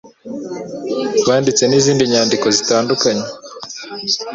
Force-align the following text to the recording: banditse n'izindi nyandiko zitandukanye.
banditse 1.27 1.63
n'izindi 1.67 2.03
nyandiko 2.13 2.47
zitandukanye. 2.57 3.25